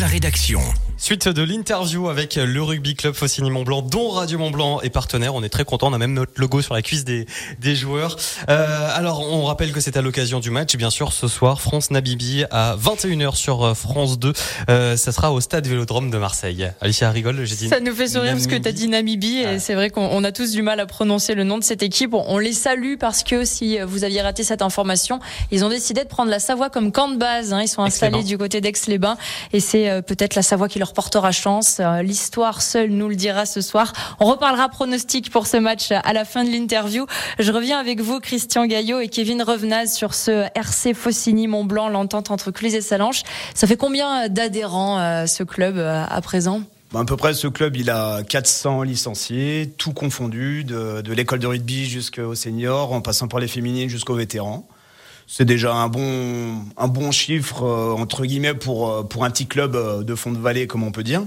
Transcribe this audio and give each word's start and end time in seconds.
la 0.00 0.06
rédaction. 0.06 0.60
Suite 1.00 1.28
de 1.28 1.42
l'interview 1.42 2.08
avec 2.08 2.34
le 2.34 2.60
Rugby 2.60 2.94
Club 2.94 3.14
Faucigny 3.14 3.50
Mont-Blanc, 3.50 3.82
dont 3.82 4.10
Radio 4.10 4.38
Mont-Blanc 4.38 4.80
est 4.80 4.90
partenaire. 4.90 5.34
On 5.34 5.42
est 5.44 5.48
très 5.48 5.64
content. 5.64 5.88
On 5.88 5.92
a 5.92 5.98
même 5.98 6.12
notre 6.12 6.32
logo 6.36 6.60
sur 6.60 6.74
la 6.74 6.82
cuisse 6.82 7.04
des, 7.04 7.24
des 7.60 7.76
joueurs. 7.76 8.16
Euh, 8.48 8.90
alors, 8.94 9.20
on 9.20 9.44
rappelle 9.44 9.72
que 9.72 9.80
c'est 9.80 9.96
à 9.96 10.02
l'occasion 10.02 10.40
du 10.40 10.50
match, 10.50 10.76
bien 10.76 10.90
sûr, 10.90 11.12
ce 11.12 11.28
soir, 11.28 11.60
France-Namibie 11.60 12.44
à 12.50 12.76
21h 12.76 13.36
sur 13.36 13.64
euh, 13.64 13.74
France 13.74 14.18
2. 14.18 14.32
Euh, 14.68 14.96
ça 14.96 15.12
sera 15.12 15.32
au 15.32 15.40
stade 15.40 15.66
Vélodrome 15.66 16.10
de 16.10 16.18
Marseille. 16.18 16.68
Alicia 16.80 17.10
rigole, 17.10 17.44
j'ai 17.44 17.54
dit. 17.54 17.68
Ça 17.68 17.80
nous 17.80 17.94
fait 17.94 18.08
sourire 18.08 18.32
parce 18.32 18.48
que 18.48 18.56
tu 18.56 18.68
as 18.68 18.72
dit 18.72 18.88
Namibie 18.88 19.38
et 19.38 19.60
c'est 19.60 19.74
vrai 19.74 19.90
qu'on 19.90 20.24
a 20.24 20.32
tous 20.32 20.50
du 20.50 20.62
mal 20.62 20.80
à 20.80 20.86
prononcer 20.86 21.34
le 21.34 21.44
nom 21.44 21.58
de 21.58 21.64
cette 21.64 21.82
équipe. 21.82 22.12
On 22.12 22.38
les 22.38 22.52
salue 22.52 22.96
parce 22.98 23.22
que 23.22 23.44
si 23.44 23.78
vous 23.78 24.04
aviez 24.04 24.20
raté 24.20 24.42
cette 24.42 24.62
information, 24.62 25.20
ils 25.52 25.64
ont 25.64 25.68
décidé 25.68 26.02
de 26.02 26.08
prendre 26.08 26.30
la 26.30 26.40
Savoie 26.40 26.70
comme 26.70 26.92
camp 26.92 27.08
de 27.08 27.16
base. 27.16 27.52
Hein. 27.52 27.62
Ils 27.62 27.68
sont 27.68 27.82
installés 27.82 28.24
du 28.24 28.36
côté 28.36 28.60
d'Aix-les-Bains 28.60 29.16
et 29.52 29.60
c'est 29.60 29.88
euh, 29.88 30.02
peut-être 30.02 30.34
la 30.34 30.42
Savoie 30.42 30.68
qui 30.68 30.78
leur 30.78 30.87
portera 30.92 31.32
chance. 31.32 31.78
Euh, 31.80 32.02
l'histoire 32.02 32.62
seule 32.62 32.90
nous 32.90 33.08
le 33.08 33.16
dira 33.16 33.46
ce 33.46 33.60
soir. 33.60 33.92
On 34.20 34.26
reparlera 34.26 34.68
pronostic 34.68 35.30
pour 35.30 35.46
ce 35.46 35.56
match 35.56 35.90
à 35.90 36.12
la 36.12 36.24
fin 36.24 36.44
de 36.44 36.50
l'interview. 36.50 37.06
Je 37.38 37.52
reviens 37.52 37.78
avec 37.78 38.00
vous, 38.00 38.20
Christian 38.20 38.66
Gaillot 38.66 39.00
et 39.00 39.08
Kevin 39.08 39.42
Revenaz, 39.42 39.92
sur 39.94 40.14
ce 40.14 40.46
RC 40.54 40.94
Faucigny-Mont-Blanc, 40.94 41.88
l'entente 41.88 42.30
entre 42.30 42.50
Cluse 42.50 42.74
et 42.74 42.80
Salanches. 42.80 43.22
Ça 43.54 43.66
fait 43.66 43.76
combien 43.76 44.28
d'adhérents 44.28 44.98
euh, 44.98 45.26
ce 45.26 45.42
club 45.42 45.78
à 45.78 46.20
présent? 46.20 46.62
À 46.94 47.04
peu 47.04 47.16
près, 47.16 47.34
ce 47.34 47.48
club, 47.48 47.76
il 47.76 47.90
a 47.90 48.22
400 48.22 48.82
licenciés, 48.82 49.72
tout 49.76 49.92
confondu, 49.92 50.64
de 50.64 51.12
l'école 51.12 51.38
de 51.38 51.46
rugby 51.46 51.86
jusqu'aux 51.86 52.34
seniors, 52.34 52.92
en 52.92 53.02
passant 53.02 53.28
par 53.28 53.40
les 53.40 53.48
féminines 53.48 53.90
jusqu'aux 53.90 54.14
vétérans 54.14 54.66
c'est 55.30 55.44
déjà 55.44 55.74
un 55.74 55.88
bon, 55.88 56.54
un 56.78 56.88
bon 56.88 57.12
chiffre, 57.12 57.62
euh, 57.62 57.92
entre 57.92 58.24
guillemets, 58.24 58.54
pour, 58.54 58.90
euh, 58.90 59.02
pour 59.02 59.24
un 59.24 59.30
petit 59.30 59.46
club 59.46 59.76
euh, 59.76 60.02
de 60.02 60.14
fond 60.14 60.32
de 60.32 60.38
vallée, 60.38 60.66
comme 60.66 60.82
on 60.82 60.90
peut 60.90 61.04
dire. 61.04 61.22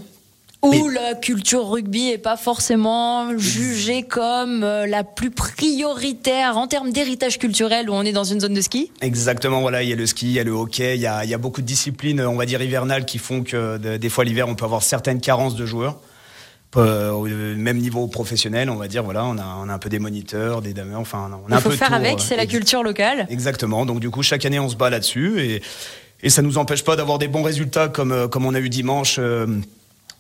Où 0.64 0.90
la 0.90 1.16
culture 1.16 1.68
rugby 1.68 2.10
est 2.10 2.20
pas 2.20 2.38
forcément 2.38 3.36
jugée 3.38 4.04
comme 4.04 4.62
la 4.62 5.04
plus 5.04 5.32
prioritaire 5.32 6.56
en 6.56 6.68
termes 6.68 6.92
d'héritage 6.92 7.40
culturel 7.40 7.90
où 7.90 7.94
on 7.94 8.04
est 8.04 8.12
dans 8.12 8.26
une 8.26 8.40
zone 8.40 8.54
de 8.54 8.62
ski? 8.62 8.92
Exactement, 9.02 9.62
voilà, 9.62 9.82
il 9.82 9.90
y 9.90 9.94
a 9.94 9.96
le 9.96 10.06
ski, 10.06 10.28
il 10.28 10.34
y 10.34 10.40
a 10.40 10.44
le 10.44 10.52
hockey, 10.52 10.98
il 10.98 11.02
y 11.02 11.08
a, 11.08 11.24
il 11.24 11.32
y 11.32 11.34
a 11.34 11.40
beaucoup 11.40 11.62
de 11.62 11.66
disciplines, 11.66 12.22
on 12.22 12.36
va 12.36 12.46
dire 12.46 12.62
hivernales, 12.62 13.06
qui 13.06 13.18
font 13.18 13.42
que 13.42 13.78
des 13.78 14.10
fois 14.10 14.24
l'hiver 14.24 14.48
on 14.48 14.54
peut 14.54 14.66
avoir 14.66 14.84
certaines 14.84 15.20
carences 15.20 15.56
de 15.56 15.66
joueurs. 15.66 15.98
Euh, 16.78 17.12
au 17.12 17.28
même 17.28 17.78
niveau 17.80 18.08
professionnel, 18.08 18.70
on 18.70 18.78
va 18.78 18.88
dire, 18.88 19.04
voilà, 19.04 19.26
on 19.26 19.38
a, 19.38 19.58
on 19.62 19.68
a 19.68 19.74
un 19.74 19.78
peu 19.78 19.90
des 19.90 20.00
moniteurs, 20.00 20.62
des 20.62 20.74
dames, 20.74 20.96
enfin, 20.96 21.30
on 21.30 21.48
a 21.48 21.50
Il 21.50 21.54
un 21.56 21.60
faut 21.60 21.70
peu 21.70 21.76
faire 21.76 21.94
avec, 21.94 22.14
euh, 22.14 22.22
c'est 22.26 22.38
la 22.38 22.46
culture 22.46 22.82
locale. 22.82 23.28
Exactement. 23.30 23.86
Donc 23.86 24.00
du 24.00 24.10
coup, 24.10 24.24
chaque 24.24 24.46
année, 24.46 24.58
on 24.60 24.70
se 24.70 24.78
bat 24.78 24.90
là-dessus 24.90 25.42
et 25.42 25.62
et 26.24 26.30
ça 26.30 26.42
nous 26.42 26.58
empêche 26.58 26.84
pas 26.84 26.96
d'avoir 26.96 27.18
des 27.18 27.28
bons 27.28 27.44
résultats 27.44 27.88
comme 27.88 28.12
euh, 28.12 28.28
comme 28.28 28.46
on 28.46 28.54
a 28.54 28.60
eu 28.60 28.70
dimanche. 28.70 29.18
Euh, 29.20 29.48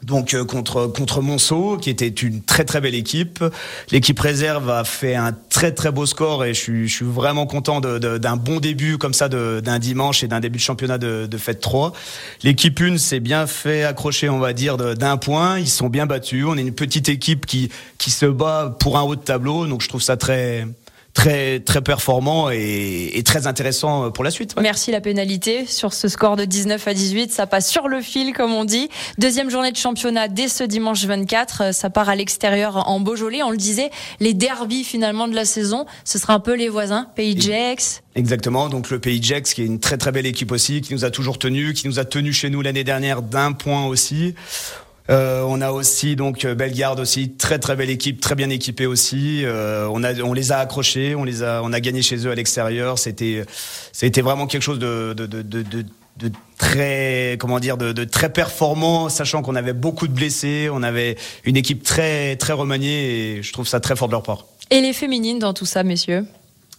donc 0.03 0.33
euh, 0.33 0.45
contre 0.45 0.87
contre 0.87 1.21
Monceau, 1.21 1.77
qui 1.77 1.89
était 1.89 2.07
une 2.07 2.41
très 2.41 2.65
très 2.65 2.81
belle 2.81 2.95
équipe. 2.95 3.43
L'équipe 3.91 4.19
réserve 4.19 4.69
a 4.69 4.83
fait 4.83 5.15
un 5.15 5.31
très 5.49 5.71
très 5.71 5.91
beau 5.91 6.05
score 6.05 6.45
et 6.45 6.53
je 6.53 6.59
suis, 6.59 6.87
je 6.87 6.95
suis 6.95 7.05
vraiment 7.05 7.45
content 7.45 7.81
d'un 7.81 8.35
bon 8.35 8.59
début 8.59 8.97
comme 8.97 9.13
ça 9.13 9.29
d'un 9.29 9.79
dimanche 9.79 10.23
et 10.23 10.27
d'un 10.27 10.39
début 10.39 10.57
de 10.57 10.63
championnat 10.63 10.97
de, 10.97 11.27
de 11.27 11.37
fête 11.37 11.61
3. 11.61 11.93
L'équipe 12.43 12.79
1 12.79 12.97
s'est 12.97 13.19
bien 13.19 13.47
fait 13.47 13.83
accrocher, 13.83 14.29
on 14.29 14.39
va 14.39 14.53
dire, 14.53 14.77
d'un 14.77 15.17
point. 15.17 15.59
Ils 15.59 15.67
sont 15.67 15.89
bien 15.89 16.05
battus. 16.05 16.45
On 16.47 16.57
est 16.57 16.61
une 16.61 16.73
petite 16.73 17.09
équipe 17.09 17.45
qui 17.45 17.69
qui 17.97 18.11
se 18.11 18.25
bat 18.25 18.75
pour 18.79 18.97
un 18.97 19.01
haut 19.01 19.15
de 19.15 19.21
tableau, 19.21 19.67
donc 19.67 19.81
je 19.81 19.89
trouve 19.89 20.01
ça 20.01 20.17
très 20.17 20.65
très 21.13 21.59
très 21.59 21.81
performant 21.81 22.49
et, 22.51 23.11
et, 23.13 23.23
très 23.23 23.47
intéressant 23.47 24.11
pour 24.11 24.23
la 24.23 24.31
suite. 24.31 24.55
Ouais. 24.55 24.63
Merci 24.63 24.91
la 24.91 25.01
pénalité 25.01 25.65
sur 25.65 25.93
ce 25.93 26.07
score 26.07 26.35
de 26.35 26.45
19 26.45 26.87
à 26.87 26.93
18, 26.93 27.31
ça 27.31 27.47
passe 27.47 27.69
sur 27.69 27.87
le 27.87 28.01
fil 28.01 28.33
comme 28.33 28.53
on 28.53 28.65
dit. 28.65 28.89
Deuxième 29.17 29.49
journée 29.49 29.71
de 29.71 29.77
championnat 29.77 30.27
dès 30.27 30.47
ce 30.47 30.63
dimanche 30.63 31.03
24, 31.05 31.73
ça 31.73 31.89
part 31.89 32.09
à 32.09 32.15
l'extérieur 32.15 32.87
en 32.87 32.99
Beaujolais. 32.99 33.43
On 33.43 33.51
le 33.51 33.57
disait, 33.57 33.91
les 34.19 34.33
derbies 34.33 34.83
finalement 34.83 35.27
de 35.27 35.35
la 35.35 35.45
saison, 35.45 35.85
ce 36.05 36.17
sera 36.17 36.33
un 36.33 36.39
peu 36.39 36.55
les 36.55 36.69
voisins, 36.69 37.07
Pays 37.15 37.35
de 37.35 37.41
Gex. 37.41 38.01
Exactement, 38.15 38.69
donc 38.69 38.89
le 38.89 38.99
Pays 38.99 39.19
de 39.19 39.25
Gex 39.25 39.53
qui 39.53 39.61
est 39.61 39.65
une 39.65 39.79
très 39.79 39.97
très 39.97 40.11
belle 40.11 40.25
équipe 40.25 40.51
aussi, 40.51 40.81
qui 40.81 40.93
nous 40.93 41.05
a 41.05 41.09
toujours 41.11 41.39
tenu, 41.39 41.73
qui 41.73 41.87
nous 41.87 41.99
a 41.99 42.05
tenu 42.05 42.33
chez 42.33 42.49
nous 42.49 42.61
l'année 42.61 42.83
dernière 42.83 43.21
d'un 43.21 43.51
point 43.51 43.85
aussi. 43.85 44.35
Euh, 45.09 45.43
on 45.47 45.61
a 45.61 45.71
aussi 45.71 46.15
donc 46.15 46.45
Bellegarde 46.45 46.99
aussi 46.99 47.31
très 47.31 47.59
très 47.59 47.75
belle 47.75 47.89
équipe, 47.89 48.21
très 48.21 48.35
bien 48.35 48.49
équipée 48.49 48.85
aussi. 48.85 49.43
Euh, 49.43 49.87
on 49.91 50.03
a 50.03 50.13
on 50.21 50.33
les 50.33 50.51
a 50.51 50.59
accrochés, 50.59 51.15
on 51.15 51.23
les 51.23 51.43
a 51.43 51.61
on 51.63 51.73
a 51.73 51.79
gagné 51.79 52.01
chez 52.01 52.27
eux 52.27 52.31
à 52.31 52.35
l'extérieur. 52.35 52.99
C'était 52.99 53.43
c'était 53.91 54.21
vraiment 54.21 54.47
quelque 54.47 54.61
chose 54.61 54.79
de 54.79 55.13
de, 55.13 55.25
de, 55.25 56.31
très 56.57 57.37
comment 57.39 57.59
dire 57.59 57.77
de, 57.77 57.93
de 57.93 58.03
très 58.03 58.31
performant, 58.31 59.09
sachant 59.09 59.41
qu'on 59.41 59.55
avait 59.55 59.73
beaucoup 59.73 60.07
de 60.07 60.13
blessés, 60.13 60.69
on 60.71 60.83
avait 60.83 61.17
une 61.45 61.57
équipe 61.57 61.83
très 61.83 62.35
très 62.35 62.53
remaniée 62.53 63.37
et 63.37 63.43
je 63.43 63.51
trouve 63.53 63.67
ça 63.67 63.79
très 63.79 63.95
fort 63.95 64.07
de 64.07 64.13
leur 64.13 64.23
part. 64.23 64.45
Et 64.69 64.81
les 64.81 64.93
féminines 64.93 65.39
dans 65.39 65.53
tout 65.53 65.65
ça, 65.65 65.83
messieurs? 65.83 66.25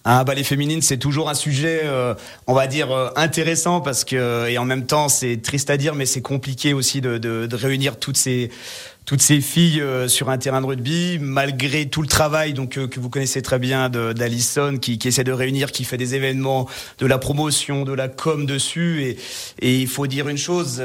Ah 0.04 0.24
bah 0.24 0.34
les 0.34 0.44
féminines 0.44 0.82
c'est 0.82 0.96
toujours 0.96 1.28
un 1.28 1.34
sujet 1.34 1.82
euh, 1.84 2.14
on 2.46 2.54
va 2.54 2.66
dire 2.66 2.90
euh, 2.90 3.10
intéressant 3.16 3.80
parce 3.80 4.04
que 4.04 4.48
et 4.48 4.58
en 4.58 4.64
même 4.64 4.86
temps 4.86 5.08
c'est 5.08 5.40
triste 5.40 5.70
à 5.70 5.76
dire 5.76 5.94
mais 5.94 6.06
c'est 6.06 6.22
compliqué 6.22 6.74
aussi 6.74 7.00
de, 7.00 7.18
de, 7.18 7.46
de, 7.46 7.56
réunir 7.56 7.98
toutes 7.98 8.16
ces 8.16 8.50
toutes 9.04 9.20
ces 9.20 9.40
filles 9.40 9.80
euh, 9.80 10.08
sur 10.08 10.30
un 10.30 10.38
terrain 10.38 10.60
de 10.60 10.66
rugby 10.66 11.18
malgré 11.20 11.86
tout 11.86 12.02
le 12.02 12.08
travail 12.08 12.52
donc 12.52 12.70
que 12.70 13.00
vous 13.00 13.10
connaissez 13.10 13.42
très 13.42 13.58
bien 13.58 13.88
d'Alison 13.88 14.76
qui, 14.78 14.98
qui 14.98 15.08
essaie 15.08 15.24
de 15.24 15.32
réunir 15.32 15.72
qui 15.72 15.84
fait 15.84 15.96
des 15.96 16.14
événements 16.14 16.68
de 16.98 17.06
la 17.06 17.18
promotion 17.18 17.84
de 17.84 17.92
la 17.92 18.08
com 18.08 18.46
dessus 18.46 19.02
et, 19.02 19.18
et 19.60 19.80
il 19.80 19.88
faut 19.88 20.06
dire 20.06 20.28
une 20.28 20.38
chose 20.38 20.82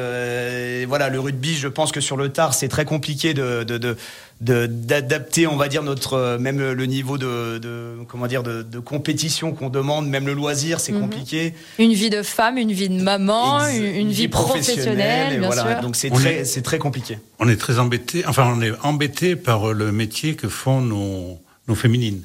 voilà 0.88 1.09
le 1.09 1.19
rugby 1.19 1.55
je 1.55 1.67
pense 1.67 1.91
que 1.91 2.01
sur 2.01 2.17
le 2.17 2.29
tard 2.29 2.53
c'est 2.53 2.67
très 2.69 2.85
compliqué 2.85 3.33
de, 3.33 3.63
de, 3.63 3.78
de 3.78 3.97
d'adapter 4.39 5.47
on 5.47 5.55
va 5.55 5.67
dire 5.67 5.81
notre 5.81 6.38
même 6.39 6.59
le 6.59 6.85
niveau 6.85 7.17
de, 7.17 7.57
de 7.57 7.95
comment 8.07 8.28
dire 8.28 8.44
de, 8.44 8.61
de 8.61 8.78
compétition 8.79 9.51
qu'on 9.51 9.69
demande 9.69 10.07
même 10.07 10.28
le 10.28 10.34
loisir 10.34 10.79
c'est 10.79 10.91
mmh. 10.91 11.01
compliqué 11.01 11.53
une 11.79 11.94
vie 11.94 12.11
de 12.11 12.22
femme 12.22 12.57
une 12.57 12.72
vie 12.72 12.89
de 12.89 13.01
maman 13.01 13.66
Ex 13.66 13.78
une, 13.79 13.85
une, 13.85 14.11
vie 14.11 14.28
professionnelle, 14.28 15.39
bien 15.39 15.47
voilà. 15.47 15.73
sûr. 15.73 15.81
donc 15.81 15.95
c'est 15.95 16.11
très 16.11 16.45
c'est 16.45 16.61
très 16.61 16.78
compliqué 16.78 17.17
on 17.39 17.49
est 17.49 17.55
très 17.55 17.79
embêté 17.79 18.06
enfin 18.25 18.53
on 18.56 18.62
est 18.62 18.73
embêté 18.84 19.35
par 19.35 19.73
le 19.73 19.91
métier 19.91 20.35
que 20.35 20.47
font 20.47 20.81
nos, 20.81 21.40
nos 21.68 21.75
féminines. 21.75 22.23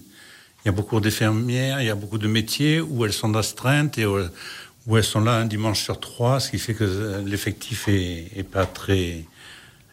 Il 0.65 0.66
y 0.66 0.70
a 0.70 0.72
beaucoup 0.72 1.00
d'infirmières 1.00 1.81
il 1.81 1.87
y 1.87 1.91
a 1.91 1.94
beaucoup 1.94 2.19
de 2.19 2.28
métiers 2.28 2.81
où 2.81 3.04
elles 3.04 3.12
sont 3.12 3.28
d'astreinte 3.28 3.98
et 3.98 4.06
où 4.06 4.97
elles 4.97 5.04
sont 5.04 5.21
là 5.21 5.37
un 5.37 5.47
dimanche 5.47 5.82
sur 5.82 5.98
trois 6.00 6.41
ce 6.41 6.50
qui 6.50 6.59
fait 6.59 6.75
que 6.75 7.22
l'effectif 7.26 7.88
est, 7.88 8.31
est 8.37 8.48
pas 8.48 8.66
très 8.66 9.25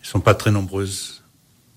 sont 0.03 0.19
pas 0.19 0.35
très 0.35 0.51
nombreuses 0.51 1.18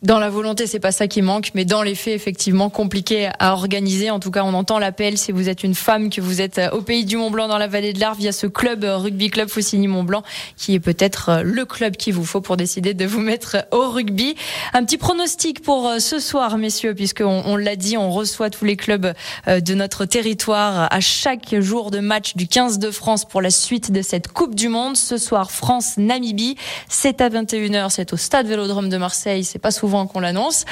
dans 0.03 0.19
la 0.19 0.31
volonté, 0.31 0.67
c'est 0.67 0.81
pas 0.81 0.91
ça 0.91 1.07
qui 1.07 1.23
manque, 1.23 1.51
mais 1.55 1.65
dans 1.65 1.83
les 1.83 1.95
faits, 1.95 2.15
effectivement, 2.15 2.71
compliqué 2.71 3.31
à 3.39 3.53
organiser. 3.53 4.11
En 4.11 4.19
tout 4.19 4.33
cas, 4.33 4.43
on 4.43 4.53
entend 4.53 4.81
l'appel 4.81 5.17
si 5.17 5.31
vous 5.31 5.49
êtes 5.49 5.63
une 5.63 5.77
femme, 5.77 6.11
que 6.11 6.21
vous 6.21 6.41
êtes 6.41 6.61
au 6.73 6.83
pays 6.83 7.05
du 7.05 7.17
Mont 7.17 7.31
Blanc, 7.31 7.47
dans 7.47 7.59
la 7.59 7.69
vallée 7.69 7.93
de 7.93 8.01
l'Arve, 8.01 8.19
via 8.19 8.33
ce 8.33 8.49
club 8.49 8.85
rugby 8.85 9.31
club 9.31 9.49
Faucigny 9.49 9.87
Mont 9.87 10.03
Blanc, 10.03 10.25
qui 10.57 10.75
est 10.75 10.81
peut-être 10.81 11.43
le 11.45 11.65
club 11.65 11.97
qu'il 11.97 12.15
vous 12.15 12.25
faut 12.25 12.41
pour 12.41 12.57
décider 12.57 12.95
de 12.95 13.07
vous 13.07 13.21
mettre 13.21 13.65
au 13.71 13.91
rugby. 13.91 14.35
Un 14.73 14.85
petit 14.85 14.99
pronostic 14.99 15.63
pour 15.63 15.89
ce 16.01 16.19
soir, 16.19 16.59
messieurs, 16.59 16.95
puisque 16.95 17.21
on, 17.21 17.45
on 17.47 17.57
l'a 17.57 17.77
dit, 17.77 17.97
on 17.97 18.11
reçoit 18.11 18.51
tous 18.51 18.65
les 18.65 18.77
clubs 18.77 19.13
de 19.47 19.75
notre 19.75 20.05
territoire 20.05 20.93
à 20.93 21.01
chaque 21.01 21.55
jour 21.61 21.93
de 21.93 22.01
match 22.01 22.35
du 22.35 22.49
15 22.49 22.81
de 22.81 22.91
France 22.91 23.25
pour 23.25 23.41
la 23.41 23.51
suite 23.51 23.93
de 23.93 24.03
cette 24.03 24.27
Coupe 24.33 24.57
du 24.57 24.69
Monde. 24.69 24.97
Ce 24.97 25.17
soir, 25.17 25.53
France-Namibie, 25.53 26.57
c'est 26.89 27.21
à 27.21 27.29
21h, 27.29 27.91
c'est 27.91 28.13
au 28.13 28.17
Stade 28.17 28.49
Vélodrome 28.49 28.89
de 28.89 28.97
Marseille. 28.97 29.45
C'est 29.45 29.61
pas 29.61 29.71
souvent 29.71 29.92
qu'on 29.93 30.21
l'annonce. 30.21 30.65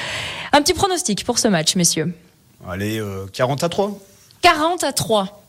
Un 0.51 0.61
petit 0.61 0.73
pronostic 0.73 1.23
pour 1.23 1.39
ce 1.39 1.47
match, 1.47 1.75
messieurs. 1.75 2.13
Allez, 2.67 2.99
euh, 2.99 3.25
40 3.31 3.63
à 3.63 3.69
3. 3.69 3.99
40 4.41 4.83
à 4.83 4.93
3. 4.93 5.41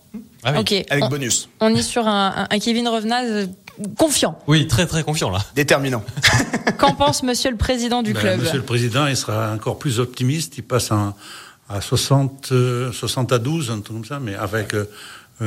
Ah 0.44 0.52
oui. 0.52 0.58
Ok. 0.58 0.72
Avec 0.90 1.04
on, 1.04 1.08
bonus. 1.08 1.48
On 1.60 1.74
est 1.74 1.82
sur 1.82 2.06
un, 2.06 2.46
un 2.50 2.58
Kevin 2.58 2.88
Revenaz 2.88 3.26
euh, 3.26 3.46
confiant. 3.98 4.38
Oui, 4.46 4.66
très 4.66 4.86
très 4.86 5.02
confiant 5.02 5.30
là. 5.30 5.40
Déterminant. 5.54 6.04
Qu'en 6.78 6.94
pense 6.94 7.22
Monsieur 7.22 7.50
le 7.50 7.56
Président 7.56 8.02
du 8.02 8.12
ben, 8.12 8.20
club 8.20 8.40
Monsieur 8.40 8.58
le 8.58 8.64
Président, 8.64 9.06
il 9.06 9.16
sera 9.16 9.52
encore 9.52 9.78
plus 9.78 10.00
optimiste. 10.00 10.58
Il 10.58 10.62
passe 10.62 10.90
à 10.92 11.80
60, 11.80 12.50
euh, 12.52 12.92
60 12.92 13.32
à 13.32 13.38
12, 13.38 13.70
un 13.70 13.80
truc 13.80 13.96
comme 13.96 14.04
ça, 14.04 14.20
mais 14.20 14.34
avec 14.34 14.74
euh, 14.74 14.86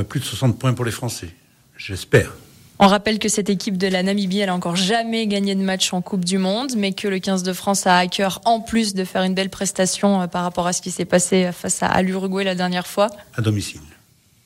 plus 0.08 0.20
de 0.20 0.26
60 0.26 0.58
points 0.58 0.74
pour 0.74 0.86
les 0.86 0.92
Français. 0.92 1.30
J'espère. 1.78 2.32
On 2.78 2.88
rappelle 2.88 3.20
que 3.20 3.30
cette 3.30 3.50
équipe 3.50 3.78
de 3.78 3.88
la 3.88 4.04
Namibie, 4.04 4.40
elle 4.40 4.50
a 4.50 4.56
encore 4.56 4.76
jamais 4.76 5.28
gagné 5.28 5.56
de 5.56 5.62
match 5.62 5.94
en 5.94 6.02
Coupe 6.02 6.26
du 6.26 6.38
Monde, 6.38 6.74
mais 6.76 6.92
que 6.92 7.08
le 7.08 7.20
15 7.20 7.44
de 7.44 7.54
France 7.54 7.88
a 7.88 7.98
à 7.98 8.08
cœur, 8.08 8.42
en 8.44 8.60
plus 8.60 8.94
de 8.94 9.06
faire 9.06 9.24
une 9.24 9.34
belle 9.34 9.50
prestation 9.50 10.28
par 10.28 10.44
rapport 10.44 10.68
à 10.68 10.74
ce 10.74 10.82
qui 10.82 10.92
s'est 10.92 11.06
passé 11.06 11.50
face 11.54 11.82
à, 11.82 12.02
l'Uruguay 12.02 12.44
la 12.44 12.56
dernière 12.56 12.86
fois. 12.86 13.08
À 13.38 13.42
domicile. 13.42 13.80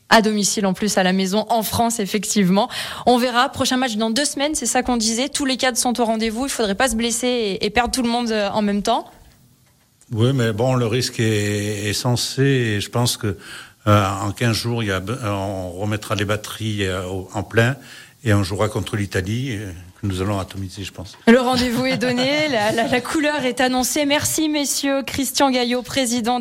À 0.10 0.22
domicile 0.22 0.66
en 0.68 0.74
plus 0.74 0.98
à 0.98 1.04
la 1.04 1.14
maison 1.14 1.46
en 1.50 1.64
France 1.64 2.00
effectivement. 2.00 2.70
On 3.06 3.18
verra 3.18 3.50
prochain 3.50 3.78
match 3.78 3.96
dans 3.96 4.10
deux 4.12 4.26
semaines, 4.26 4.54
c'est 4.54 4.66
ça 4.66 4.84
qu'on 4.84 4.98
disait. 4.98 5.30
Tous 5.30 5.46
les 5.46 5.58
cadres 5.58 5.78
sont 5.78 6.00
au 6.00 6.06
rendez-vous. 6.06 6.46
Il 6.46 6.52
faudrait 6.52 6.76
pas 6.76 6.90
se 6.90 6.96
blesser 6.96 7.28
et, 7.28 7.66
et, 7.66 7.70
perdre 7.70 7.92
tout 7.92 8.04
le 8.04 8.10
monde 8.10 8.32
en 8.32 8.62
même 8.62 8.84
temps. 8.84 9.10
Oui, 10.12 10.34
mais 10.34 10.52
bon, 10.52 10.76
le 10.76 10.88
risque 10.88 11.20
est, 11.20 11.90
est 11.90 11.94
censé. 11.94 12.42
Et 12.42 12.82
je 12.82 12.90
pense 12.90 13.18
que 13.18 13.38
euh, 13.88 14.06
en 14.22 14.32
15 14.32 14.56
jours, 14.56 14.84
il 14.84 14.88
y 14.88 14.92
a, 14.92 15.02
on 15.26 15.72
remettra 15.72 16.16
les 16.16 16.26
batteries 16.26 16.86
euh, 16.86 17.04
en 17.34 17.44
plein 17.44 17.76
et 18.24 18.34
on 18.34 18.44
jouera 18.44 18.70
contre 18.70 18.96
l'Italie. 18.96 19.58
que 20.02 20.08
nous 20.08 20.22
allons 20.22 20.40
atomiser, 20.40 20.84
je 20.84 20.92
pense. 20.92 21.18
Le 21.28 21.40
rendez-vous 21.40 21.86
est 21.86 21.98
donné, 21.98 22.48
la 22.50 23.02
couleur 23.02 23.46
est 23.46 23.60
annoncée. 23.62 24.06
Merci, 24.06 24.48
messieurs. 24.48 25.02
Christian 25.04 25.50
Gaillot, 25.50 25.82
président 25.82 26.38